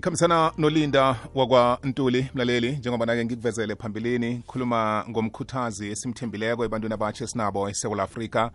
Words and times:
ikhambisana 0.00 0.52
nolinda 0.58 1.16
wakwa-ntuli 1.34 2.30
mlaleli 2.34 2.72
njengoba 2.72 3.06
nake 3.06 3.24
ngikuvezele 3.24 3.76
phambilini 3.76 4.42
khuluma 4.46 5.04
ngomkhuthazi 5.08 5.90
esimthembileko 5.90 6.64
ebantwini 6.64 6.94
abatsha 6.94 7.24
esinabo 7.24 7.68
esewula 7.68 8.02
afrika. 8.02 8.50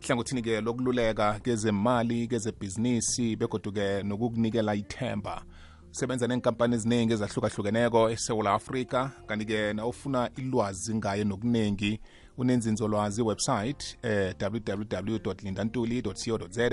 Hlangothini-ke 0.00 0.60
lokululeka 0.60 1.40
kezemali 1.40 2.26
kezebhizinisi 2.28 3.36
begoduke 3.36 4.02
nokukunikela 4.02 4.74
ithemba. 4.74 5.42
Sebenza 5.90 6.26
nenkampani 6.26 6.74
eziningi 6.74 7.12
ezahlukahlukeneko 7.12 8.10
esewula 8.10 8.54
afrika 8.54 9.10
kanti-ke 9.26 9.72
nawufuna 9.72 10.30
ilwazi 10.36 10.94
ngaye 10.94 11.24
nokuningi 11.24 12.00
unenzinzolwazi 12.38 13.20
iwebsite 13.20 13.98
eh, 14.02 14.34
www 14.40 15.32
lindantuli 15.42 16.02
co 16.02 16.12
za 16.50 16.70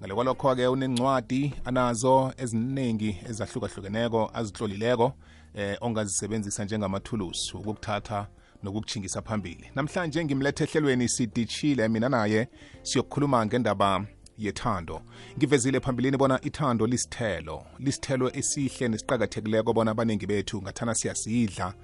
ngale 0.00 0.14
kwalokho-ke 0.14 0.66
unencwadi 0.66 1.54
anazo 1.64 2.32
eziningi 2.36 3.20
ezahlukahlukeneko 3.28 4.30
azihlolileko 4.34 5.12
eh, 5.54 5.76
ongazisebenzisa 5.80 6.64
njengamathulusi 6.64 7.56
ukukuthatha 7.56 8.26
nokukuchingisa 8.62 9.22
phambili. 9.22 9.70
Namhlanje 9.74 10.24
ngimlethe 10.24 10.64
ehlelweni 10.64 11.08
sidishile 11.08 11.88
mina 11.88 12.08
naye 12.08 12.48
siyokukhuluma 12.82 13.46
ngendaba 13.46 14.06
yethando. 14.38 15.02
Ngivezile 15.36 15.80
phambilini 15.80 16.16
bona 16.16 16.40
ithando 16.42 16.86
lisithelo 16.86 17.66
lisithelo 17.78 18.30
esihle 18.34 18.88
nesiqakathekileko 18.88 19.72
bona 19.72 19.90
abaningi 19.90 20.26
bethu 20.26 20.62
ngathana 20.62 20.94
siyasidla 20.94 21.74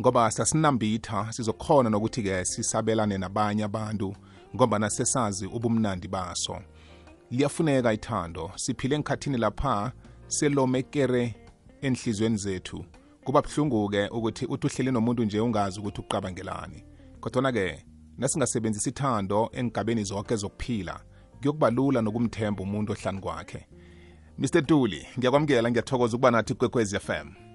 ngoba 0.00 0.30
sasinambitha 0.30 1.32
sizokhona 1.32 1.90
nokuthi-ke 1.90 2.44
sisabelane 2.44 3.18
nabanye 3.18 3.64
abantu 3.64 4.16
ngoba 4.54 4.78
nasesazi 4.78 5.46
ubumnandi 5.46 6.08
baso 6.08 6.58
liyafuneka 7.30 7.92
ithando. 7.92 8.50
Siphile 8.56 8.96
enkhathini 8.96 9.38
lapha 9.38 9.92
selomekere 10.26 11.34
enhlizweni 11.82 12.36
zethu. 12.36 12.84
Kuba 13.24 13.42
buhlungu-ke 13.42 14.08
ukuthi 14.08 14.46
uthi 14.46 14.66
uhleli 14.66 14.92
nomuntu 14.92 15.24
nje 15.24 15.40
ungazi 15.40 15.80
ukuthi 15.80 16.00
uqabangelani. 16.00 16.84
Kodwana-ke 17.20 17.84
nasingasebenzisi 18.18 18.88
ithando 18.88 19.50
engigabeni 19.52 20.04
zonke 20.04 20.36
zokuphila 20.36 21.00
kuyokuba 21.40 21.70
lula 21.70 22.02
nokumthemba 22.02 22.62
umuntu 22.62 22.92
ohlani 22.92 23.20
kwakhe. 23.20 23.66
Mr 24.38 24.66
tuli 24.66 25.06
ngiyakwamukela 25.18 25.70
ngiyathokoza 25.70 26.16
ukuba 26.16 26.30
nathi 26.30 26.54
kwekwezi 26.54 26.98
FM 26.98 27.48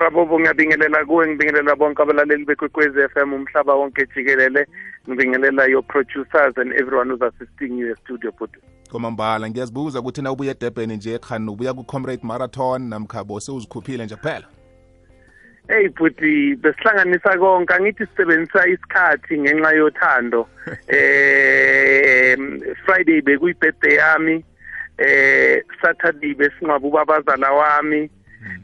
rabobo 0.00 0.40
ngiyabingelela 0.40 1.04
kuwe 1.04 1.26
ngibingelela 1.28 1.76
bonke 1.76 2.02
abalaleli 2.02 2.44
bekwekwezi 2.44 3.08
FM 3.08 3.32
umhlaba 3.32 3.74
wonke 3.74 4.06
jikelele. 4.06 4.66
Ngibingelela 5.08 5.68
your 5.68 5.82
producers 5.82 6.54
and 6.56 6.72
everyone 6.72 7.10
who's 7.10 7.22
assisting 7.22 7.78
you 7.78 7.96
studio 8.04 8.32
but 8.38 8.50
kwamambala 8.90 9.50
ngiyazibuza 9.50 10.00
ukuthi 10.00 10.22
na 10.22 10.32
ubuya 10.32 10.50
edurban 10.50 10.92
nje 10.92 11.18
khani 11.18 11.50
ubuya 11.50 11.74
ku-comrade 11.74 12.22
marathon 12.22 12.88
namkhabo 12.88 13.40
sewuzikhuphile 13.40 14.04
nje 14.04 14.16
kuphela. 14.16 14.46
Hey 15.68 15.88
buti 15.88 16.56
besihlanganisa 16.56 17.38
konke 17.38 17.74
angithi 17.74 18.06
sisebenzisa 18.06 18.66
isikhathi 18.66 19.38
ngenxa 19.38 19.72
yothando. 19.72 20.48
Eh 20.88 22.36
Friday 22.84 23.20
bekuyi 23.22 23.54
birthday 23.54 23.94
yami 23.94 24.44
eh 24.98 25.62
Saturday 25.82 26.34
besingcwaba 26.34 26.88
ubabazala 26.88 27.52
wami. 27.52 28.10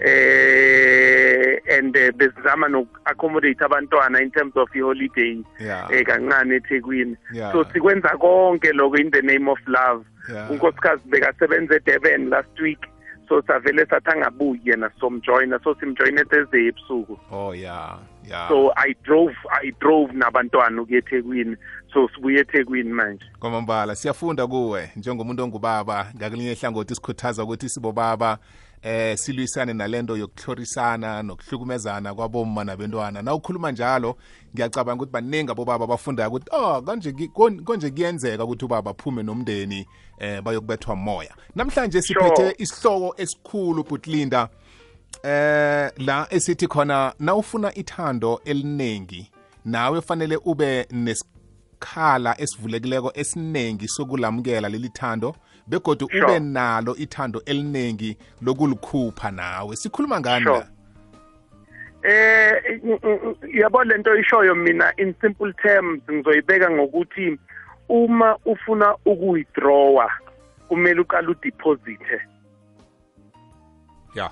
Eh 0.00 1.58
and 1.78 1.92
besizama 1.92 2.68
noku-accommodate 2.68 3.64
abantwana 3.64 4.22
in 4.22 4.30
terms 4.30 4.56
of 4.56 4.68
i-holiday. 4.74 5.44
Eh 5.60 6.04
kancane 6.04 6.56
eThekwini. 6.56 7.16
So 7.52 7.64
sikwenza 7.64 8.16
konke 8.18 8.72
lokho 8.72 8.96
in 8.98 9.10
the 9.10 9.22
name 9.22 9.48
of 9.48 9.58
love. 9.66 10.04
Unkosikazi 10.50 11.02
bekasebenza 11.08 11.74
eDurban 11.74 12.28
last 12.28 12.60
week. 12.60 12.78
So 13.28 13.42
savele 13.42 13.86
sathi 13.86 14.10
angabuyi 14.10 14.60
yena 14.64 14.90
somjoyina 15.00 15.58
so 15.64 15.74
simjoyine 15.74 16.24
Thursday 16.24 16.68
ebusuku. 16.68 17.18
Oh 17.30 17.52
yeah. 17.54 17.98
Yeah. 18.28 18.48
So 18.48 18.72
i 18.76 18.94
drove 19.04 19.34
i 19.62 19.72
drove 19.80 20.12
nabantwana 20.12 20.82
ukuya 20.82 20.98
eThekwini. 20.98 21.56
So 21.92 22.08
sibuye 22.14 22.40
eThekwini 22.40 22.92
manje. 22.92 23.24
Kwamambala 23.38 23.94
siyafunda 23.94 24.46
kuwe 24.46 24.90
njengomuntu 24.96 25.42
ongubaba. 25.42 26.06
Ngakulinye 26.16 26.52
ihlangothi 26.52 26.94
sikhuthaza 26.94 27.44
ukuthi 27.44 27.68
sibobaba 27.68 28.38
eh 28.82 29.18
silwisane 29.18 29.72
nalento 29.72 30.16
yokuhlorisana 30.16 31.22
nokuhlukumezana 31.22 32.14
kwabomma 32.14 32.64
nabentwana. 32.64 33.22
Na 33.22 33.34
ukhuluma 33.34 33.72
njalo 33.72 34.16
ngiyacabanga 34.54 35.02
ukuthi 35.02 35.12
baningi 35.12 35.50
abobaba 35.50 35.84
abafunda 35.84 36.28
ukuthi 36.28 36.46
oh 36.52 36.82
kanje 36.82 37.12
konje 37.64 37.90
kuyenzeka 37.90 38.44
ukuthi 38.44 38.64
ubaba 38.64 38.90
aphume 38.90 39.22
nomndeni 39.22 39.86
eh 40.18 40.42
bayokubethwa 40.42 40.96
moya. 40.96 41.34
Namhlanje 41.54 42.02
siphethe 42.02 42.54
isihloko 42.58 43.14
esikhulu 43.16 43.84
butlinda. 43.84 44.48
Eh 45.22 45.90
la 45.96 46.26
esithi 46.30 46.66
khona 46.68 47.14
nawufuna 47.18 47.74
ithando 47.74 48.40
eliningi 48.44 49.30
nawe 49.64 50.00
fanele 50.00 50.36
ube 50.44 50.86
nesikhala 50.90 52.40
esivulekileko 52.40 53.12
esiningi 53.14 53.88
sokulamukela 53.88 54.68
leli 54.68 54.88
thando 54.88 55.36
begodu 55.66 56.08
Sure. 56.10 56.24
ube 56.24 56.38
nalo 56.40 56.96
ithando 56.96 57.42
eliningi 57.46 58.16
lokulikhupha 58.42 59.30
nawe 59.30 59.76
sikhuluma 59.76 60.20
ngani 60.20 60.44
Sure. 60.44 60.66
eh 62.02 62.80
yabo 63.54 63.84
lento 63.84 64.16
ishoyo 64.16 64.54
mina 64.54 64.92
in 64.96 65.14
simple 65.20 65.52
terms 65.52 66.02
ngizoyibeka 66.10 66.70
ngokuthi 66.70 67.38
uma 67.88 68.38
ufuna 68.44 68.94
ukuwithdrawa 69.04 70.10
kumele 70.68 71.00
uqale 71.00 71.28
udeposite 71.28 72.20
ya 74.14 74.30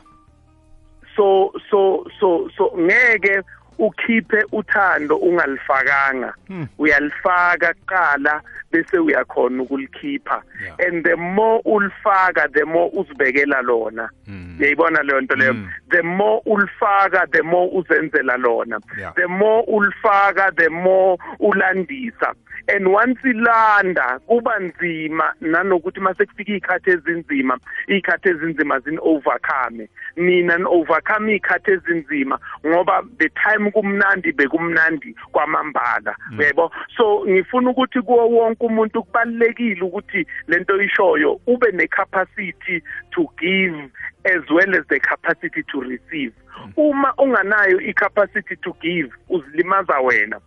so 1.16 1.52
so 1.70 2.06
so 2.20 2.50
so 2.56 2.72
ngeke 2.78 3.42
ukhiphe 3.78 4.44
uthando 4.52 5.16
ungalifakanga. 5.16 6.34
Hmm. 6.48 6.66
uyalifaka 6.78 7.74
kuqala 7.74 8.42
bese 8.72 8.98
uyakhona 8.98 9.62
ukulikhipha. 9.62 10.42
And 10.78 11.04
the 11.04 11.16
more 11.16 11.62
ulifaka 11.64 12.52
the 12.52 12.64
more 12.64 12.90
uzibekela 12.92 13.62
lona. 13.62 14.10
Uyayibona 14.58 15.02
leyo 15.02 15.20
nto 15.20 15.34
leyo? 15.34 15.54
Mm. 15.54 15.68
the 15.90 16.02
more 16.02 16.42
ulifaka 16.46 17.26
the 17.30 17.42
more 17.42 17.70
uzenzela 17.72 18.36
lona. 18.36 18.80
The 19.16 19.28
more 19.28 19.64
ulifaka 19.66 20.50
the 20.56 20.70
more 20.70 21.18
ulandisa. 21.40 22.34
And 22.66 22.88
once 22.88 23.18
ilanda 23.24 24.18
kuba 24.26 24.58
nzima 24.58 25.34
nanokuthi 25.40 26.00
mase 26.00 26.26
kufika 26.26 26.52
iy'khathi 26.52 26.90
ezinzima 26.90 27.58
iy'khathi 27.88 28.28
ezinzima 28.28 28.80
zini-overcome 28.80 29.88
nina 30.16 30.58
ni-overcome 30.58 31.32
iy'khathi 31.32 31.70
ezinzima 31.70 32.38
ngoba 32.66 33.02
the 33.18 33.28
time 33.28 33.63
kumnandi 33.70 34.32
bekumnandi 34.32 35.14
kwamambala 35.32 36.16
uyaybo 36.38 36.72
so 36.96 37.24
ngifuna 37.28 37.70
ukuthi 37.70 38.00
kuwo 38.02 38.28
wonke 38.28 38.66
umuntu 38.66 39.02
kubalulekile 39.02 39.80
ukuthi 39.80 40.26
lento 40.48 40.82
ishoyo 40.82 41.40
ube 41.46 41.72
ne-capacity 41.72 42.82
to 43.10 43.28
give 43.40 43.90
as 44.24 44.42
well 44.50 44.74
as 44.74 44.86
the 44.88 45.00
capacity 45.00 45.62
to 45.70 45.80
receive. 45.80 46.32
Uma 46.76 47.12
unganayo 47.18 47.80
i-capacity 47.80 48.56
to 48.56 48.74
give 48.80 49.10
uzilimaza 49.28 50.00
wena. 50.00 50.40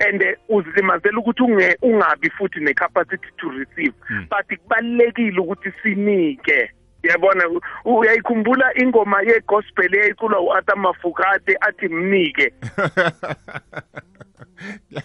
And 0.00 0.22
eh, 0.22 0.36
uzilimazela 0.48 1.18
ukuthi 1.18 1.42
ungabi 1.82 2.30
futhi 2.30 2.60
ne-capacity 2.60 3.28
to 3.38 3.50
receive. 3.50 3.94
But 4.30 4.58
kubalulekile 4.58 5.40
ukuthi 5.40 5.72
sinike 5.82 6.70
yabona 7.08 7.48
u- 7.48 7.60
uyayikhumbula 7.98 8.72
ingoma 8.78 9.22
yegospel 9.22 9.94
eyayiculwa 9.94 10.40
u-Arthur 10.40 10.76
Mafukade 10.76 11.56
athi 11.60 11.88
mnike. 11.88 12.52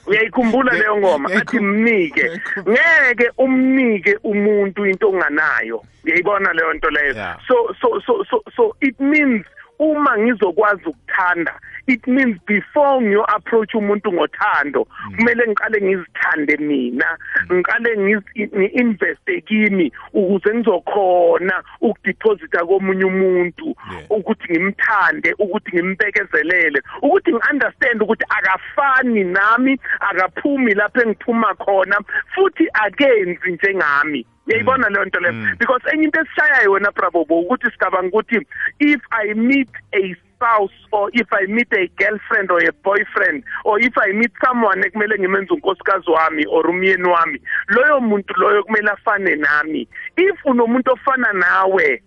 Uyayikhumbula 0.07 0.73
leyo 0.73 0.97
ngoma 0.97 1.29
athi 1.35 1.59
mnike. 1.59 2.41
ngeke 2.69 3.31
umnike 3.37 4.17
umuntu 4.23 4.85
into 4.85 5.09
onganayo. 5.09 5.83
Uyayibona 6.05 6.53
leyo 6.53 6.73
nto 6.73 6.89
leyo? 6.89 7.13
Yeah. 7.13 7.37
so 7.47 7.75
so 7.81 8.01
so 8.05 8.23
so 8.29 8.43
so 8.55 8.75
it 8.81 8.99
means 8.99 9.45
uma 9.79 10.17
ngizokwazi 10.17 10.83
ukuthanda 10.85 11.59
it 11.89 12.07
means 12.07 12.37
before 12.47 13.01
ngiyo 13.01 13.23
approach 13.35 13.73
umuntu 13.75 14.13
ngothando 14.13 14.87
kumele 15.17 15.43
ngiqale 15.47 15.81
ngizithande 15.81 16.57
mina 16.57 17.17
ngiqale 17.51 17.95
ngizi- 17.97 18.49
ngi-investe 18.57 19.41
kimi 19.41 19.91
ukuze 20.13 20.53
ngizokhona 20.55 21.63
ukudeposita 21.81 22.65
komunye 22.65 23.05
umuntu 23.05 23.75
Yeah. 23.91 24.05
ukuthi 24.11 24.47
ngimthande 24.53 25.33
ukuthi 25.39 25.71
ngimbekezelele 25.75 26.79
ukuthi 27.01 27.31
ngi-understand 27.31 28.01
ukuthi 28.01 28.25
akafani 28.29 29.23
nami 29.23 29.79
akaphumi 29.99 30.73
lapho 30.73 31.01
engiphuma 31.01 31.55
khona 31.55 31.97
futhi 32.35 32.67
akenzi 32.73 33.51
njengami. 33.51 34.25
Uyayibona 34.47 34.89
leyo 34.89 35.05
nto 35.05 35.19
leyo? 35.19 35.33
Mm. 35.33 35.55
because 35.59 35.81
enye 35.93 36.03
into 36.03 36.19
esishayayo 36.21 36.71
wena 36.71 36.91
brabobo 36.91 37.39
ukuthi 37.41 37.71
sicabanga 37.71 38.07
ukuthi 38.07 38.37
if 38.79 39.01
i 39.11 39.33
meet 39.33 39.69
a 39.93 40.15
spouse 40.39 40.71
or 40.91 41.09
if 41.13 41.27
i 41.33 41.45
meet 41.47 41.67
a 41.73 41.87
girlfriend 41.97 42.51
or 42.51 42.59
a 42.63 42.71
boyfriend 42.83 43.43
or 43.65 43.79
if 43.81 43.93
i 43.97 44.13
meet 44.13 44.31
someone 44.45 44.87
ekumele 44.87 45.19
ngimenze 45.19 45.53
unkosikazi 45.53 46.11
wami 46.11 46.45
or 46.49 46.69
umyeni 46.69 47.03
wami 47.09 47.41
loyo 47.67 47.99
muntu 47.99 48.33
loyo 48.37 48.63
kumele 48.63 48.89
afane 48.91 49.35
nami 49.35 49.87
if 50.17 50.45
unomuntu 50.45 50.91
ofana 50.91 51.33
nawe 51.33 52.03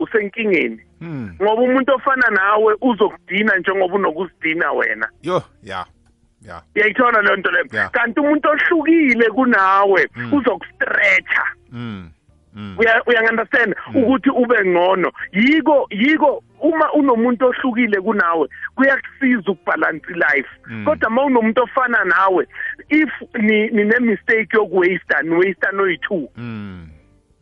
usenkingeni 0.00 0.80
mm. 1.00 1.34
ngoba 1.42 1.62
umuntu 1.62 1.94
ofana 1.94 2.30
nawe 2.30 2.74
uzokudina 2.80 3.56
njengoba 3.58 3.94
unokuzidina 3.94 4.72
wena 4.72 5.08
yo 5.22 5.42
ya 5.62 5.86
ya 6.42 6.62
uyayithola 6.76 7.22
leyo 7.22 7.36
nto 7.36 7.50
leyo 7.50 7.66
Yeah. 7.72 7.90
kanti 7.90 8.20
umuntu 8.20 8.48
ohlukile 8.48 9.26
kunawe 9.30 10.08
Mm. 10.16 10.32
uzokustretcha 10.34 11.42
mm. 11.72 12.10
mm. 12.54 12.74
uya 12.78 13.02
uyangunderstand 13.06 13.74
ukuthi 13.94 14.30
ube 14.30 14.64
ngcono 14.64 15.12
yiko 15.32 15.86
yiko 15.90 16.42
uma 16.60 16.92
unomuntu 16.92 17.46
ohlukile 17.46 18.00
kunawe 18.00 18.48
kuyakusiza 18.74 19.50
ukubalance 19.52 20.12
life 20.14 20.48
Mm. 20.66 20.84
kodwa 20.84 21.08
uma 21.08 21.24
unomuntu 21.24 21.62
ofana 21.62 22.04
nawe 22.04 22.48
if 22.88 23.10
ni 23.34 23.66
nine 23.70 23.98
mistake 24.00 24.48
yokuwaste 24.56 25.16
ni 25.22 25.30
waste 25.34 25.66
noyi2 25.72 26.28
mm. 26.36 26.88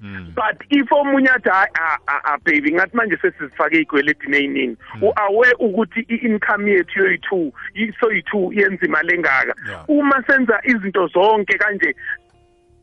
mm. 0.01 0.33
but 0.35 0.73
if 0.73 0.93
omunye 0.93 1.29
athi 1.29 1.49
"Hayi, 1.49 1.69
ah, 1.81 1.99
ah, 2.07 2.21
ah, 2.25 2.39
baby 2.45 2.73
ngathi 2.73 2.97
manje 2.97 3.17
sesizifake 3.17 3.77
iy'kweleti 3.79 4.27
ey'ningi 4.37 4.77
u-aware 5.03 5.53
ukuthi 5.59 6.01
i-income 6.09 6.71
yethu 6.71 6.99
yoyi-two 6.99 7.53
i- 7.75 7.93
soyi-two 8.01 8.53
yenza 8.53 8.87
imali 8.87 9.15
engaka 9.15 9.55
uma 9.89 10.23
senza 10.27 10.61
izinto 10.65 11.07
zonke 11.07 11.59
kanje 11.59 11.97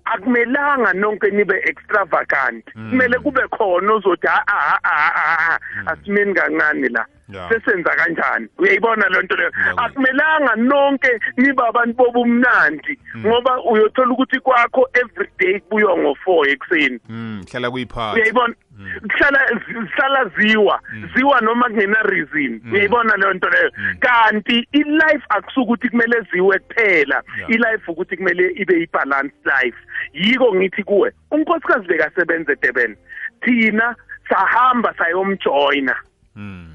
akumelanga 0.05 0.93
nonke 0.93 1.29
nibe 1.31 1.55
extravagant 1.65 2.65
Mm. 2.75 2.89
kumele 2.91 3.19
kube 3.19 3.41
khona 3.51 3.93
ozothi 3.93 4.27
"Ah, 4.27 4.43
ah, 4.47 4.77
ah, 4.83 5.11
ah, 5.15 5.37
ah, 5.49 5.59
asimeni 5.91 6.33
kancane 6.33 6.89
la 6.89 6.99
Yeah. 6.99 7.22
Sesenza 7.49 7.95
kanjani? 7.95 8.47
Uyayibona 8.57 9.09
loo 9.09 9.21
nto 9.21 9.35
leyo? 9.35 9.51
Akumelanga 9.77 10.55
nonke 10.55 11.19
nibe 11.37 11.63
abantu 11.67 11.93
bobumnandi 11.93 12.99
ngoba 13.17 13.63
uyothola 13.63 14.11
ukuthi 14.11 14.39
kwakho 14.39 14.89
every 14.93 15.29
day 15.39 15.59
kubuywa 15.59 15.97
ngo-four 15.97 16.49
ekuseni. 16.49 16.99
Mm. 17.09 17.43
hlala 17.51 17.71
kuyiphatha 17.71 18.13
uyayibona? 18.13 18.55
Kuhlala 19.01 19.39
zihlala 19.67 20.25
ziwa 20.37 20.79
ziwa 21.15 21.41
noma 21.41 21.69
kungena 21.69 22.03
reason. 22.03 22.61
Uyayibona 22.71 23.17
leyo 23.17 23.33
nto 23.33 23.49
leyo? 23.49 23.71
Kanti 23.99 24.67
i-life 24.71 25.25
akusukuthi 25.29 25.89
kumele 25.89 26.21
ziwe 26.31 26.59
kuphela. 26.59 27.23
I-life 27.47 27.91
ukuthi 27.91 28.17
kumele 28.17 28.51
ibe 28.55 28.83
i-balanced 28.83 29.45
life. 29.45 29.77
Yiko 30.13 30.55
ngithi 30.55 30.83
kuwe 30.83 31.11
unkosikazi 31.31 31.87
bekasebenza 31.87 32.51
edurban. 32.51 32.95
Thina 33.41 33.95
sahamba 34.29 34.93
sayomjoyina. 34.97 35.95
Mm. 36.35 36.72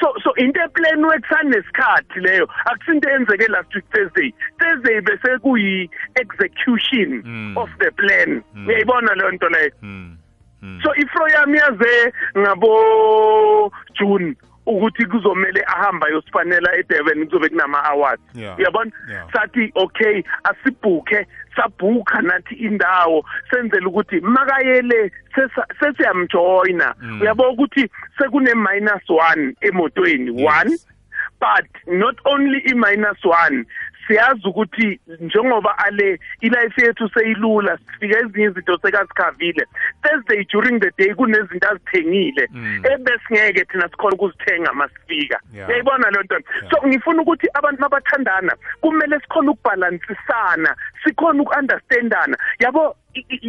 So 0.00 0.14
so 0.24 0.32
into 0.34 0.60
eplanwe 0.60 1.18
kusanesikhathi 1.18 2.20
leyo 2.20 2.48
akusinto 2.64 3.08
eyenzeke 3.10 3.48
last 3.48 3.74
week 3.74 3.84
thursday 3.90 4.32
thursday 4.58 5.00
bese 5.00 5.38
kuyi 5.38 5.90
execution 6.14 7.22
Mm. 7.24 7.56
of 7.56 7.70
the 7.78 7.90
plan 7.90 8.42
uyayibona 8.66 9.14
leyo 9.14 9.30
nto 9.32 9.48
leyo 9.48 9.70
mm. 9.82 10.16
mm. 10.62 10.80
so 10.82 10.94
ifro 10.94 11.28
yami 11.28 11.58
yaze 11.58 12.12
ngabo 12.38 13.72
June 13.94 14.34
ukuthi 14.66 15.06
kuzomela 15.06 15.66
ahamba 15.66 16.08
yosifanela 16.08 16.76
eDurban 16.76 17.24
kuzobe 17.26 17.48
kunama 17.48 17.84
awards 17.84 18.22
Yeah. 18.34 18.58
uyabona 18.58 18.90
sathi 19.32 19.72
okay 19.74 20.22
asibhuke 20.44 21.26
sabhuka 21.56 22.22
nathi 22.22 22.54
indawo 22.54 23.24
senzele 23.50 23.86
ukuthi 23.86 24.20
makayele 24.20 25.12
sesiyamjoyina 25.80 26.94
Mm. 27.02 27.20
uyabona 27.20 27.48
ukuthi 27.50 27.88
sekune 28.18 28.54
minus 28.54 29.02
1 29.08 29.54
emotweni 29.60 30.30
1 30.30 30.70
Yes. 30.70 30.88
but 31.40 31.66
not 31.86 32.16
only 32.24 32.58
i-minus 32.70 33.24
one 33.24 33.64
siyazi 34.06 34.48
ukuthi 34.48 35.00
njengoba 35.20 35.78
ale 35.78 36.18
ilife 36.40 36.82
yethu 36.86 37.08
seyilula 37.14 37.78
sifika 37.78 38.18
ezinye 38.18 38.44
izinto 38.46 38.78
sekasikhavile. 38.82 39.66
Thursday 40.02 40.44
during 40.44 40.80
the 40.80 40.90
day 40.98 41.14
kunezinto 41.14 41.68
azithengile 41.68 42.48
Mm. 42.52 42.82
ebesingeke 42.92 43.64
thina 43.64 43.88
sikhona 43.88 44.14
ukuzithenga 44.14 44.72
masifika 44.72 45.40
uyayibona 45.68 46.10
loo 46.10 46.22
nto? 46.22 46.36
So 46.70 46.88
ngifuna 46.88 47.22
ukuthi 47.22 47.46
abantu 47.54 47.80
mabathandana 47.80 48.52
kumele 48.80 49.20
sikhona 49.20 49.50
ukubhalansisana 49.50 50.76
sikhona 51.04 51.42
uku-understandana. 51.42 52.36
Yabo 52.58 52.96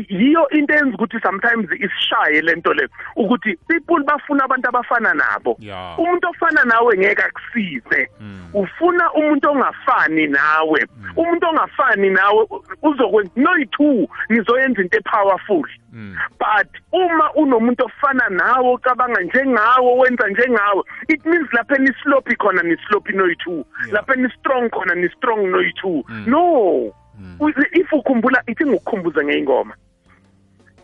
yiyo 0.09 0.49
into 0.49 0.73
eyenza 0.73 0.95
ukuthi 0.95 1.19
sometimes 1.19 1.69
isishaye 1.71 2.41
le 2.41 2.55
nto 2.55 2.73
le 2.73 2.87
ukuthi 3.15 3.55
people 3.67 4.03
bafuna 4.03 4.43
abantu 4.43 4.69
abafana 4.69 5.13
nabo 5.13 5.57
Yeah. 5.59 5.99
umuntu 5.99 6.27
ofana 6.29 6.63
nawe 6.63 6.97
ngeke 6.97 7.21
akusize 7.23 8.09
Mm. 8.19 8.49
ufuna 8.53 9.11
umuntu 9.13 9.49
ongafani 9.49 10.27
nawe 10.27 10.87
umuntu 11.15 11.47
ongafani 11.47 12.09
nawe 12.09 12.47
u- 12.49 12.63
uzokwenza 12.81 13.31
noyi-two 13.35 14.07
nizoyenza 14.29 14.81
into 14.81 14.97
epowerful 14.97 15.63
Mm. 15.93 16.15
but 16.39 16.67
uma 16.91 17.33
unomuntu 17.33 17.85
ofana 17.85 18.29
nawe 18.29 18.67
ocabanga 18.73 19.21
njengawe 19.21 19.93
wenza 19.99 20.27
njengawe 20.27 20.83
it 21.07 21.25
means 21.25 21.47
lapha 21.53 21.77
nislopi 21.77 22.35
khona 22.35 22.63
nislopi 22.63 23.13
noyi-two 23.13 23.51
Yeah. 23.53 23.91
lapha 23.91 24.15
ni-strong 24.15 24.69
khona 24.69 24.95
ni-strong 24.95 25.47
noyi-two 25.47 26.03
Mm. 26.07 26.23
no 26.27 26.93
U- 27.39 27.49
if 27.71 27.93
ukhumbula 27.93 28.43
ithi 28.47 28.65
ngikukhumbuze 28.65 29.23
ngeyingoma 29.25 29.75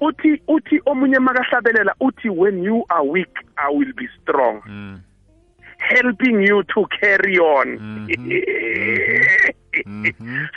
uthi 0.01 0.41
uthi 0.47 0.81
omunye 0.85 1.19
makahlabelela 1.19 1.95
uthi 1.99 2.29
when 2.29 2.63
you 2.63 2.85
are 2.89 3.03
weak 3.07 3.33
i 3.57 3.73
will 3.75 3.93
be 3.93 4.07
strong. 4.21 4.61
Mm. 4.65 4.99
helping 5.79 6.43
you 6.47 6.63
to 6.63 6.85
carry 6.99 7.37
on. 7.39 7.67
Mhm. 7.79 8.29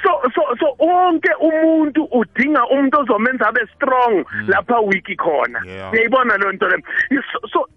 so 0.02 0.10
so 0.34 0.42
so 0.60 0.66
wonke 0.78 1.30
umuntu 1.40 2.04
udinga 2.04 2.66
umuntu 2.66 3.00
ozomenza 3.00 3.48
abe 3.48 3.60
strong 3.74 4.24
lapha 4.46 4.80
wiki 4.80 5.16
khona. 5.16 5.62
Uyayibona 5.92 6.36
leyo 6.36 6.52
nto 6.52 6.68
leyo 6.68 6.82
so, 7.52 7.68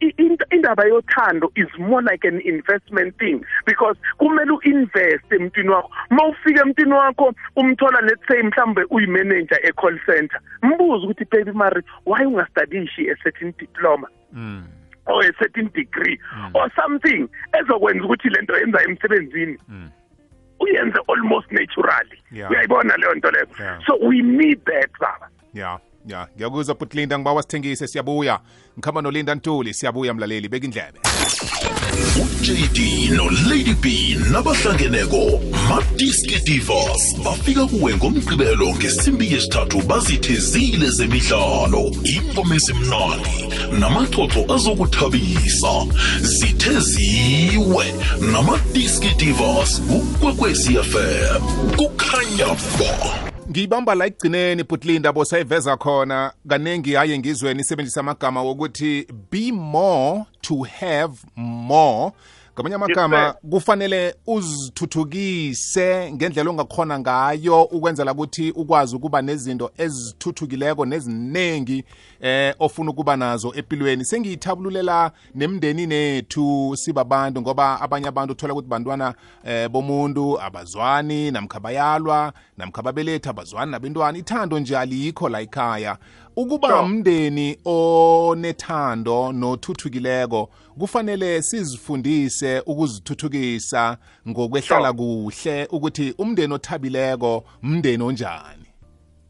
indaba 0.52 0.84
yothando 0.86 1.52
is 1.56 1.68
more 1.80 2.02
like 2.02 2.24
an 2.28 2.42
investment 2.42 3.18
thing 3.18 3.44
because 3.66 3.98
kumele 4.20 4.52
uinvest 4.52 5.32
emntwini 5.32 5.70
wakho. 5.70 5.90
Uma 6.12 6.28
ufika 6.28 6.62
emntwini 6.62 6.94
wakho 6.94 7.34
umthola 7.56 8.02
let's 8.02 8.28
say 8.28 8.42
mhlambe 8.42 8.84
uyimanager 8.90 9.60
e-call 9.64 10.00
center 10.06 10.40
mbuze 10.64 11.06
ukuthi 11.06 11.26
baby 11.26 11.52
mari 11.52 11.82
why 12.06 12.26
ungastadishi 12.26 13.10
a 13.10 13.16
certain 13.24 13.54
diploma? 13.58 14.08
Mm. 14.34 14.64
or 15.08 15.22
a 15.22 15.34
certain 15.40 15.70
degree? 15.74 16.20
Or 16.54 16.70
something 16.76 17.30
ezokwenza 17.54 18.06
ukuthi 18.06 18.30
lento 18.30 18.58
yenza 18.58 18.84
emsebenzini. 18.84 19.58
Mm. 19.70 19.90
Uyenze 20.60 21.00
almost 21.08 21.52
naturally 21.52 22.20
Yeah. 22.32 22.52
uyayibona 22.52 22.98
leyo 22.98 23.14
nto 23.16 23.32
leyo 23.32 23.48
Yeah. 23.60 23.86
so 23.86 23.96
we 24.08 24.22
need 24.22 24.60
that 24.66 24.90
baba 25.00 25.30
ya 25.54 25.80
ya 26.08 26.28
ngiyakuzwa 26.36 26.76
but 26.76 26.94
linda 26.94 27.20
ngibawa 27.20 27.42
sithengise 27.42 27.88
siyabuya. 27.88 28.40
Ngikhamba 28.78 29.02
nolinda 29.02 29.36
ntuli 29.36 29.74
siyabuya 29.74 30.14
mlaleli 30.14 30.50
beka 30.50 30.66
indlebe 30.66 31.00
uJD 32.22 33.12
noLady 33.12 33.74
B 33.74 34.18
nabahlangeneko 34.32 35.40
Madiski 35.70 36.40
Divas 36.44 37.16
bafika 37.24 37.66
kuwe 37.66 37.96
ngomgqibelo 37.96 38.76
ngesimbi 38.76 39.34
yesithathu 39.34 39.82
bazithezile 39.82 40.90
zemidlalo. 40.90 41.92
Ingoma 42.04 42.56
ezimnandi 42.56 43.38
namaxoxo 43.80 44.54
azokuthabisa. 44.54 45.74
Zitheziwe 46.22 47.86
namadiski 48.32 49.10
Divas 49.18 49.82
ukwekwezi 49.90 50.74
FM 50.74 51.42
kukhanya 51.76 52.48
ba. 52.80 53.35
Ngiyibamba 53.56 53.96
la 53.96 54.06
ekugcineni 54.06 54.64
butlinda 54.64 55.14
bosayiveza 55.14 55.78
khona. 55.78 56.34
Kaningi 56.48 56.94
haye 56.94 57.20
ngizweni 57.20 57.58
nisebenzisa 57.58 58.00
amagama 58.00 58.42
wokuthi 58.44 59.08
be 59.32 59.52
more 59.52 60.26
to 60.42 60.64
have 60.64 61.14
more 61.36 62.12
ngamanye 62.56 62.76
amagama 62.76 63.34
kufanele 63.50 64.16
uzithuthukise 64.28 66.12
ngendlela 66.12 66.50
ongakhona 66.50 67.00
ngayo 67.00 67.64
ukwenzela 67.64 68.12
ukuthi 68.12 68.52
ukwazi 68.52 68.96
ukuba 68.96 69.22
nezinto 69.22 69.72
ezithuthukileko 69.78 70.86
neziningi 70.86 71.84
eh 72.22 72.56
ofuna 72.60 72.92
ukuba 72.92 73.18
nazo 73.18 73.54
empilweni 73.56 74.06
sengiyithabululela 74.06 75.12
nemndeni 75.36 75.86
nethu 75.86 76.76
sibabantu 76.78 77.42
ngoba 77.42 77.82
abanye 77.82 78.08
abantu 78.08 78.32
uthola 78.34 78.54
ukuthi 78.54 78.70
bantwana 78.70 79.14
eh 79.46 79.70
bomuntu 79.70 80.42
abazwani 80.42 81.32
namkhabayalwa 81.32 82.06
bayalwa 82.06 82.34
namkha 82.58 82.82
babelethi 82.82 83.30
abazwani 83.30 83.72
nabentwana. 83.72 84.18
Ithando 84.18 84.60
nje 84.60 84.78
alikho 84.78 85.30
la 85.30 85.42
ekhaya 85.42 85.98
ukuba 86.36 86.82
umndeni 86.82 87.58
onethando 87.66 89.32
nothuthukileko 89.32 90.50
kufanele 90.80 91.42
sizifundise 91.42 92.60
ukuzithuthukisa 92.66 93.98
ngokwehlala 94.30 94.94
kuhle 94.94 95.68
ukuthi 95.72 96.16
umndeni 96.18 96.54
othabileko 96.54 97.44
umndeni 97.64 98.04
onjani. 98.04 98.66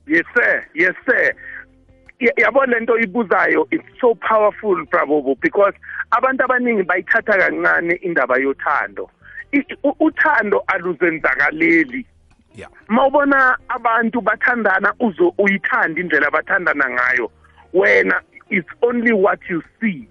Yes 0.07 0.25
sir. 0.35 0.63
Yes 0.73 0.95
sir. 1.05 1.33
Ya- 2.19 2.33
yabona 2.37 2.73
lento 2.73 2.99
ibuzayo 2.99 3.67
it's 3.71 3.99
so 4.01 4.15
powerful 4.15 4.85
bravo 4.85 5.35
because 5.41 5.73
abantu 6.11 6.43
abaningi 6.43 6.83
bayithatha 6.83 7.37
kancane 7.37 7.95
indaba 7.95 8.37
yothando. 8.37 9.09
Uthando 9.99 10.63
aluzenzakaleli 10.67 12.05
ya 12.57 12.69
mawubona 12.87 13.57
abantu 13.67 14.21
bathandana 14.21 14.93
uzo 14.99 15.33
uyithanda 15.37 16.01
indlela 16.01 16.31
bathandana 16.31 16.89
ngayo. 16.89 17.31
Wena 17.73 18.21
it's 18.49 18.69
only 18.81 19.11
what 19.13 19.39
you 19.49 19.61
see. 19.81 20.07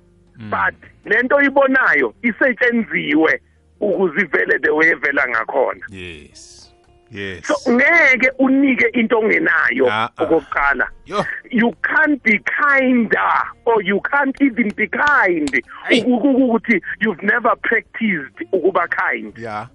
But 0.50 0.74
lento 1.04 1.40
ibonayo 1.42 2.14
isetshenziwe 2.22 3.40
ukuze 3.80 4.20
ivele 4.20 4.58
the 4.58 4.70
way 4.74 4.90
evela 4.90 5.28
ngakhona. 5.28 5.86
Yes. 5.90 6.72
Yes. 7.10 7.46
So 7.46 7.54
ngeke 7.72 8.30
unike 8.38 8.86
into 8.94 9.16
ongenayo 9.18 9.86
Ah, 9.88 10.10
ah. 10.16 10.24
okokuqala. 10.24 10.88
Yo. 11.06 11.24
You 11.50 11.72
can't 11.82 12.20
be 12.24 12.38
kinder 12.40 13.42
or 13.64 13.82
you 13.82 14.00
can't 14.00 14.34
even 14.42 14.68
be 14.74 14.88
kind. 14.88 15.50
Ukuthi 15.90 16.80
you've 17.00 17.22
never 17.22 17.54
practiced 17.62 18.34
ukuba 18.52 18.88
kind. 18.90 19.32
Yeah. 19.38 19.66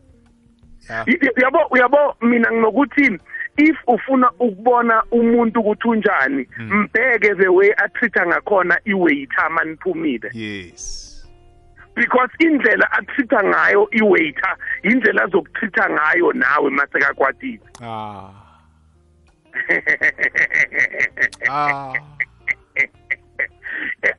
Yabo 1.42 1.60
uyabo 1.72 2.16
mina 2.22 2.52
nginokuthi 2.52 3.20
if 3.58 3.78
ufuna 3.88 4.32
ukubona 4.40 5.04
umuntu 5.12 5.60
ukuthi 5.60 5.88
unjani 5.88 6.48
mbheke 6.58 7.36
the 7.36 7.48
way 7.48 7.72
atreata 7.78 8.26
ngakhona 8.28 8.80
iwaiter 8.86 9.50
maniphumile. 9.52 10.30
Yes. 10.34 11.06
Because 11.96 12.30
indlela 12.40 12.92
atreata 12.92 13.44
ngayo 13.44 13.88
iwaiter 13.92 14.58
indlela 14.84 15.24
azokutreata 15.24 15.90
ngayo 15.90 16.34
nawe 16.34 16.70
masekakwatile. 16.70 17.60
Ah. 17.84 18.32
Ah. 21.50 21.94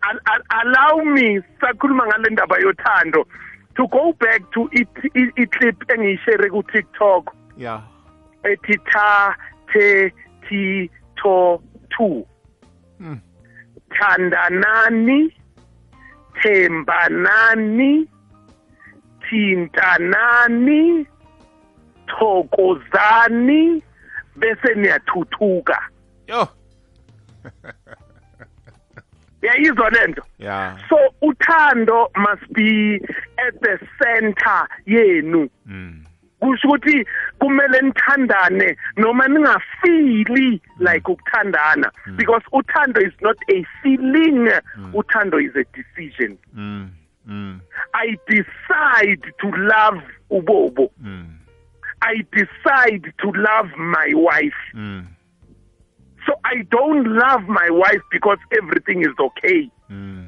Al- 0.02 0.20
al- 0.24 0.44
allow 0.48 1.04
me 1.04 1.42
sakhuluma 1.60 2.06
ngale 2.06 2.30
ndaba 2.30 2.58
yothando. 2.58 3.26
To 3.76 3.86
go 3.88 4.12
back 4.12 4.42
to 4.52 4.68
i-clip 4.74 5.76
engiyishere 5.92 6.50
ku-tiktok 6.50 7.34
yeah 7.56 7.80
ethi 8.44 8.76
tha 8.92 9.34
the 9.72 10.10
ti 10.48 10.90
to 11.22 11.60
two 11.96 12.26
Mm. 13.00 13.20
thandanani 13.96 15.32
thembanani 16.42 17.92
thintanani 19.24 21.06
thokozani 22.06 23.82
bese 24.36 24.74
niyathuthuka 24.74 25.78
yo. 26.28 26.48
yayizwa 29.42 29.90
lento 29.90 30.22
yeah 30.38 30.76
so 30.88 30.96
uthando 31.22 32.10
must 32.16 32.52
be 32.52 33.00
at 33.48 33.60
the 33.60 33.78
center 34.02 34.68
yenu. 34.86 35.48
Mm. 35.66 36.04
Kusho 36.40 36.68
ukuthi 36.68 37.06
kumele 37.38 37.80
nithandane 37.80 38.76
noma 38.96 39.28
ningafili 39.28 40.60
like 40.78 41.12
ukuthandana. 41.12 41.90
Because 42.16 42.42
uthando 42.52 43.00
is 43.00 43.12
not 43.20 43.36
a 43.50 43.64
feeling 43.82 44.48
uthando 44.94 45.38
is 45.38 45.54
a 45.56 45.64
decision. 45.76 46.38
Mm. 46.56 46.88
Mm. 47.28 47.60
I 47.94 48.16
decide 48.26 49.32
to 49.40 49.50
love 49.50 50.02
ubobo. 50.30 50.90
Mm. 51.02 51.26
I 52.02 52.24
decide 52.32 53.12
to 53.18 53.32
love 53.32 53.70
my 53.76 54.12
wife. 54.14 54.60
Mm 54.74 55.04
so 56.26 56.32
i 56.44 56.62
don't 56.70 57.06
love 57.06 57.42
my 57.48 57.70
wife 57.70 58.02
because 58.10 58.38
everything 58.58 59.00
is 59.00 59.14
okay. 59.18 59.70
Mm 59.90 60.26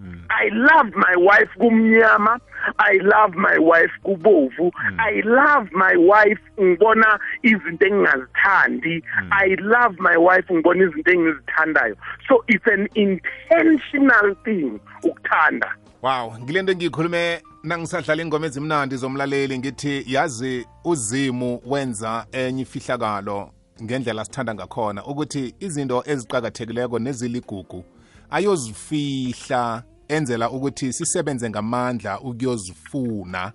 mm 0.00 0.20
I 0.30 0.48
love 0.52 0.94
my 0.94 1.16
wife 1.16 1.50
kumnyama. 1.58 2.38
I 2.78 2.98
love 3.02 3.34
my 3.34 3.58
wife 3.58 3.90
kubovu. 4.04 4.70
I 4.98 5.22
love 5.24 5.68
my 5.72 5.96
wife 5.96 6.40
ngibona 6.60 7.18
izinto 7.42 7.86
engingazithandi. 7.86 9.02
I 9.32 9.56
love 9.60 9.96
my 9.98 10.16
wife 10.16 10.54
ngibona 10.54 10.84
izinto 10.84 11.12
engizithandayo. 11.12 11.96
So 12.28 12.44
it's 12.48 12.66
an 12.66 12.88
intentional 12.94 14.34
thing 14.44 14.80
ukuthanda. 15.04 15.74
Wow 16.02 16.38
ngilento 16.38 16.72
engiyikhulume 16.72 17.42
nangisadlala 17.62 18.22
ingoma 18.22 18.46
ezimnandi 18.46 18.96
zomlaleli 18.96 19.58
ngithi 19.58 20.04
yazi 20.06 20.66
uzimu 20.84 21.60
wenza 21.66 22.26
enye 22.32 22.62
ifihlakalo. 22.62 23.50
Ngendlela 23.82 24.24
sithanda 24.24 24.54
ngakhona 24.54 25.04
ukuthi 25.06 25.54
izinto 25.60 26.02
eziqakathekileko 26.06 26.98
neziligugu 26.98 27.84
ayozifihla 28.30 29.82
enzela 30.08 30.50
ukuthi 30.50 30.92
sisebenze 30.92 31.50
ngamandla 31.50 32.20
ukuyozifuna 32.20 33.52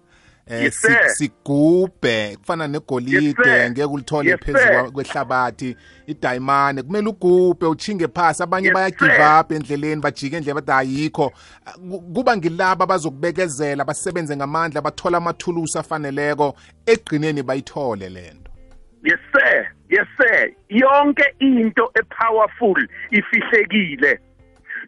eh 0.48 0.64
Yes, 0.64 0.76
si- 0.82 0.88
sir. 0.88 1.10
sigubhe 1.10 2.38
kufana 2.38 2.68
negolide 2.68 3.26
Yes, 3.26 3.36
sir. 3.44 3.70
ngeke 3.72 3.84
ulithole 3.84 4.30
Yes, 4.30 4.40
phezu 4.46 4.58
sir. 4.60 4.72
kwa- 4.82 4.92
kwehlabathi 4.92 5.76
idayimane 6.08 6.84
kumele 6.84 7.08
ugubhe 7.10 7.66
uchinge 7.68 8.08
phasi 8.08 8.44
abanye 8.44 8.68
Yes, 8.68 8.74
bayagive 8.76 9.16
sir. 9.16 9.40
up 9.42 9.52
endleleni 9.52 10.02
bajike 10.02 10.36
endlela 10.38 10.62
bathi 10.62 10.72
ayikho 10.72 11.32
Ku- 11.90 12.02
kuba 12.14 12.38
ngilaba 12.38 12.84
abazokubekezela 12.84 13.86
basebenze 13.86 14.36
ngamandla 14.38 14.82
bathola 14.82 15.18
amathulusi 15.18 15.78
afaneleko 15.78 16.56
egqineni 16.86 17.44
bayithole 17.44 18.10
lento 18.10 18.52
yes 19.04 19.20
sir 19.34 19.68
yes 19.90 20.08
sir. 20.18 20.50
Yonke 20.70 21.24
into 21.40 21.88
epowerful 21.96 22.76
ifihlekile. 23.12 24.18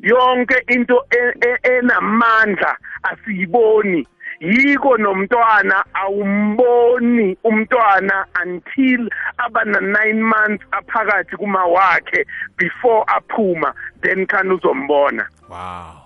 Yonke 0.04 0.62
into 0.70 1.02
e- 1.14 1.38
e- 1.48 1.70
enamandla 1.80 2.76
asiyiboni. 3.04 4.08
Yiko 4.40 4.98
nomntwana 4.98 5.84
awumboni 5.94 7.38
umntwana 7.44 8.26
until 8.44 9.10
abana 9.40 9.80
9 9.80 10.22
months 10.22 10.64
aphakathi 10.72 11.36
kuma 11.38 11.66
wakhe 11.66 12.24
before 12.58 13.04
aphuma 13.08 13.74
then 14.02 14.28
khani 14.28 14.54
uzombona. 14.60 15.26
Wow. 15.50 16.04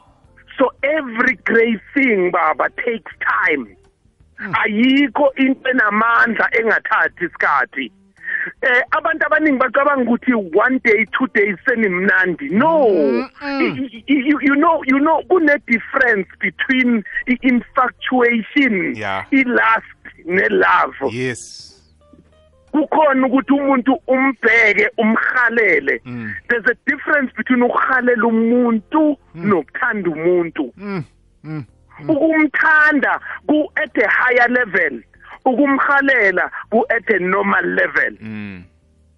So 0.58 0.72
every 0.84 1.36
great 1.44 1.82
thing 1.94 2.32
baba 2.32 2.70
takes 2.86 3.12
time. 3.20 3.76
Ayikho 4.40 5.30
into 5.38 5.70
enamandla 5.70 6.50
engathathi 6.60 7.26
isikhathi. 7.26 7.92
Eh 8.62 8.82
abantu 8.92 9.26
abaningi 9.26 9.58
bacabanga 9.60 10.04
ukuthi 10.04 10.34
one 10.56 10.80
day 10.84 11.06
two 11.06 11.28
days 11.34 11.56
senimnandi. 11.66 12.50
No. 12.52 12.88
I- 13.42 13.58
I- 13.68 14.04
you, 14.08 14.40
you 14.42 14.56
know 14.56 14.84
you 14.86 15.00
know 15.00 15.22
kune 15.30 15.58
difference 15.68 16.28
between 16.40 17.04
i- 17.28 17.40
infatuation 17.42 18.96
Yeah. 18.96 19.26
i 19.32 19.44
lust 19.44 20.26
ne 20.26 20.48
love 20.50 20.96
yes. 21.12 21.68
Kukhona 22.72 23.28
ukuthi 23.28 23.54
umuntu 23.54 24.00
umbheke 24.08 24.90
umhalele 24.98 26.02
Mm. 26.06 26.34
there's 26.48 26.66
a 26.68 26.76
difference 26.92 27.34
between 27.38 27.62
ukuhalela 27.64 28.26
umuntu 28.28 29.18
nokuthanda 29.36 30.10
umuntu. 30.10 30.74
Mm, 30.78 31.04
mm. 31.44 31.64
ukumthanda 32.08 33.20
ku 33.48 33.70
at 33.76 33.98
a 33.98 34.08
higher 34.10 34.50
level. 34.50 35.02
Ukumhalela 35.46 36.52
ku 36.70 36.86
at 36.90 37.10
a 37.10 37.20
normal 37.20 37.66
level. 37.66 38.12
Mm. 38.22 38.64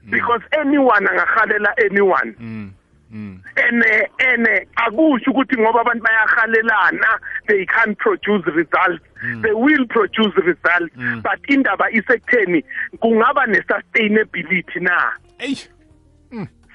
because 0.09 0.41
anyone 0.59 1.05
angahalela 1.07 1.73
anyone. 1.85 2.35
Mm. 2.39 2.71
Mm. 3.13 3.39
ene 3.55 4.09
ene 4.17 4.67
akusho 4.75 5.31
ukuthi 5.31 5.57
ngoba 5.57 5.81
abantu 5.81 6.03
bayahalelana 6.03 7.19
they 7.47 7.65
can't 7.65 7.97
produce 7.99 8.45
results. 8.47 9.03
They 9.41 9.53
will 9.53 9.85
produce 9.87 10.35
results. 10.35 10.93
But 11.21 11.39
indaba 11.47 11.91
isekutheni 11.91 12.63
kungaba 12.99 13.47
ne-sustainability 13.47 14.81
na? 14.81 15.13
Ey. 15.39 15.55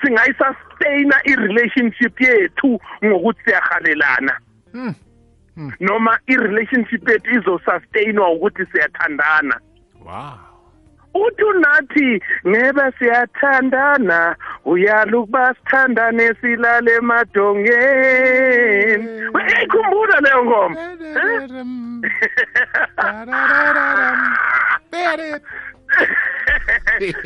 singayisustain 0.02 1.12
i-relationship 1.26 2.21
yethu 2.21 2.81
ngokuthi 3.05 3.40
siyahalelana. 3.45 4.40
Noma 5.80 6.18
i-relationship 6.26 7.08
yethu 7.08 7.30
izosustainwa 7.30 8.30
ukuthi 8.30 8.66
siyathandana. 8.66 9.60
Wow. 10.04 10.32
Uthi 11.14 11.44
unathi 11.44 12.22
ngebe 12.48 12.92
siyathandana 12.98 14.36
uyala 14.64 15.18
ukuba 15.18 15.54
sithandane 15.54 16.34
silale 16.40 16.94
emadongeni. 16.94 17.76
Uyayikhumbula 19.34 20.20
leyo 20.20 20.44
ngoma. 20.44 20.76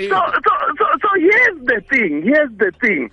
So, 0.08 0.20
so, 0.44 0.52
so, 0.78 0.86
so 1.02 1.08
here's 1.18 1.58
the 1.64 1.80
thing 1.90 2.22
here's 2.22 2.52
the 2.58 2.72
thing. 2.80 3.10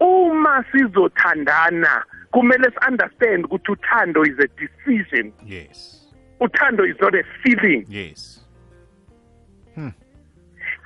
Uma 0.00 0.64
sizothandana 0.72 2.04
kumele 2.32 2.70
si-understand 2.70 3.44
ukuthi 3.44 3.72
uthando 3.72 4.22
is 4.22 4.38
a 4.38 4.48
decision. 4.56 5.32
Yes. 5.46 6.06
Uthando 6.40 6.88
is 6.88 6.96
not 7.00 7.14
a 7.14 7.22
feeling. 7.42 7.84
Yes. 7.88 8.40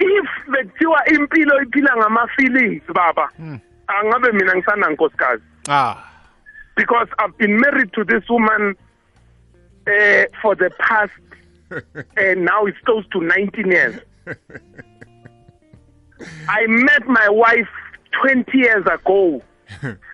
If 0.01 0.29
bekuthiwa 0.49 1.09
impilo 1.09 1.63
iphila 1.63 1.97
ngama-feelings 1.97 2.83
baba 2.95 3.31
angabe 3.87 4.33
mina 4.33 4.55
ngisana 4.55 4.91
nkosikazi. 4.91 5.43
Ah. 5.69 6.11
Because 6.77 7.09
i've 7.19 7.39
been 7.39 7.61
married 7.61 7.93
to 7.93 8.05
this 8.05 8.29
woman 8.29 8.75
uh, 9.87 10.25
for 10.43 10.57
the 10.57 10.71
past 10.79 11.13
and 12.17 12.45
now 12.51 12.67
it's 12.67 12.79
close 12.85 13.05
to 13.13 13.21
19 13.21 13.67
years. 13.71 14.01
I 16.49 16.67
met 16.67 17.07
my 17.07 17.29
wife 17.29 17.69
20 18.23 18.59
years 18.59 18.87
ago. 18.87 19.43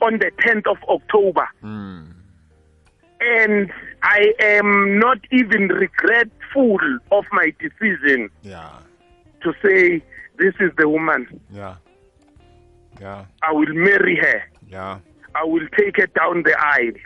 on 0.00 0.18
the 0.18 0.30
10th 0.46 0.66
of 0.70 0.78
October. 0.88 1.46
Hmm. 1.60 2.04
And 3.20 3.70
I 4.02 4.32
am 4.40 4.98
not 4.98 5.18
even 5.30 5.68
regretful 5.68 6.78
of 7.12 7.24
my 7.32 7.52
decision 7.60 8.30
yeah 8.42 8.70
to 9.42 9.52
say, 9.62 10.02
this 10.38 10.54
is 10.60 10.70
the 10.78 10.88
woman. 10.88 11.26
yeah 11.52 11.76
yeah 13.00 13.24
I 13.42 13.52
will 13.52 13.72
marry 13.74 14.16
her. 14.16 14.42
yeah 14.68 14.98
I 15.34 15.44
will 15.44 15.66
take 15.78 15.96
her 15.98 16.06
down 16.08 16.42
the 16.42 16.56
aisle. 16.58 16.98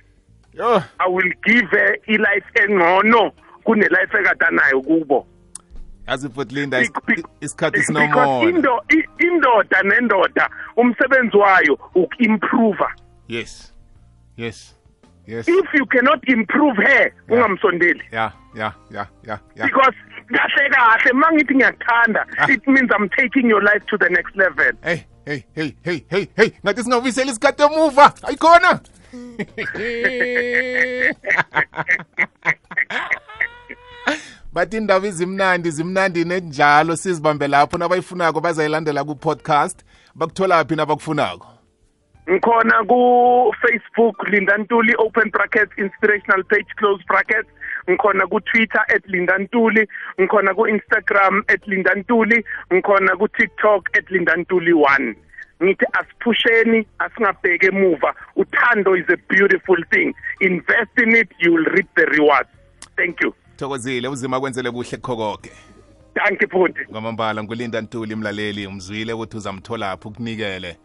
Yeah. 0.54 0.84
I 1.00 1.08
will 1.08 1.30
give 1.44 1.68
her 1.70 1.96
i-life 2.08 2.44
engcono 2.54 3.32
kune-life 3.64 4.12
ekadanayo 4.18 4.82
kubo. 4.82 5.26
yazi 5.26 5.33
futhi 6.06 6.54
linda 6.54 6.80
isikhathi 7.40 7.80
indo, 8.48 8.82
indoda 9.18 9.82
nendoda 9.82 10.50
umsebenzi 10.76 11.36
wayo 11.36 11.78
uku-improve 11.94 12.84
yes. 13.28 13.72
Yes. 14.36 14.74
Yes. 15.26 15.48
If 15.48 15.66
you 15.74 15.86
cannot 15.86 16.28
improve 16.28 16.76
her 16.76 17.12
ungamsondeli. 17.28 18.02
Yeah 18.12 18.32
yeah 18.54 18.72
yeah 18.90 19.06
yeah 19.26 19.38
yeah. 19.56 19.66
Because 19.66 19.94
kahle 20.28 20.70
kahle 20.70 21.12
ma 21.12 21.32
ngithi 21.32 21.54
ngiyakuthanda 21.54 22.26
Ah. 22.38 22.50
it 22.50 22.66
means 22.66 22.90
i'm 22.98 23.08
taking 23.08 23.48
your 23.48 23.62
life 23.62 23.86
to 23.86 23.96
the 23.96 24.08
next 24.10 24.36
level. 24.36 24.72
Hey 24.82 25.04
hey 25.24 25.44
hey 25.54 25.74
hey 25.84 26.04
hey 26.10 26.26
hey 26.36 26.50
ngathi 26.64 26.82
singabuyisela 26.82 27.30
isikhathi 27.30 27.62
emuva. 27.62 28.12
Ayikhona 28.22 28.80
bathi 34.54 34.76
indaba 34.76 35.06
izimnandi 35.06 35.70
zimnandi 35.70 36.24
nenjalo 36.24 36.96
sizibambe 36.96 37.48
lapho 37.48 37.78
nabayifunako 37.78 38.40
bazayilandela 38.40 39.04
ku-podcast. 39.04 39.84
Bakuthola 40.14 40.64
phi 40.64 40.76
nabakufunako? 40.76 41.46
Ngikhona 42.30 42.84
ku-facebook 42.88 44.28
linda 44.30 44.56
ntuli 44.58 44.94
open 44.98 45.30
brackets 45.30 45.78
inspirational 45.78 46.44
page 46.44 46.70
close 46.76 47.02
brackets. 47.08 47.50
Ngikhona 47.90 48.26
ku-twitter 48.26 48.84
at 48.94 49.02
linda 49.08 49.38
ntuli 49.38 49.88
ngikhona 50.20 50.54
ku-instagram 50.54 51.42
at 51.48 51.66
linda 51.66 51.94
ntuli 51.94 52.44
ngikhona 52.72 53.16
ku-tiktok 53.16 53.82
at 53.98 54.10
linda 54.10 54.36
ntuli 54.36 54.72
one. 54.72 55.14
Ngithi 55.62 55.86
asiphusheni 55.92 56.86
asingabheki 56.98 57.66
emuva. 57.66 58.14
Uthando 58.36 58.94
is 58.94 59.08
a 59.08 59.16
beautiful 59.28 59.82
thing. 59.90 60.14
Invest 60.40 60.94
in 60.96 61.16
it 61.16 61.28
you 61.38 61.52
will 61.52 61.64
reap 61.74 61.88
the 61.96 62.06
rewards. 62.06 62.48
Thank 62.96 63.20
you. 63.20 63.34
Thokozile 63.56 64.08
uzima 64.08 64.40
kwenzele 64.40 64.70
kuhle 64.70 64.96
kukho-koke 64.98 65.52
danke 66.14 66.46
futhi. 66.46 66.84
Kwamambala 66.90 67.42
ngulinda 67.42 67.80
ntuli 67.80 68.16
mlaleli 68.16 68.66
umzwile 68.66 69.12
ukuthi 69.12 69.36
uzamtholaphi 69.36 70.08
ukunikele. 70.08 70.76